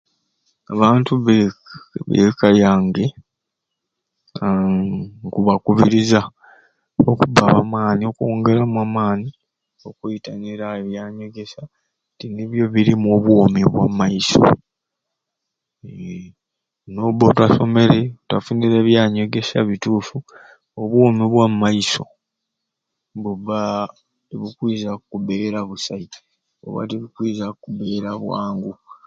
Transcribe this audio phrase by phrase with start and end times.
[0.73, 3.05] Abantu bekka abekka yange
[4.45, 4.89] aahh
[5.25, 6.21] nkubakubiriza
[7.09, 9.29] okubba abamaani okwongeramu amaani
[9.89, 11.61] okwetangiira ebyanyegesya
[12.13, 14.41] nti nibyo birimu obwoomi bwamaiso
[15.89, 16.25] eeh
[16.93, 20.17] nobba otasomere otafunire ebyanyegesya bituffu
[20.81, 22.03] obwoomi bwamumaiso
[23.23, 23.59] bubba
[24.27, 26.07] tibukuiza kubeera busai
[26.65, 28.73] oba tibukwiza kubeera bwangu.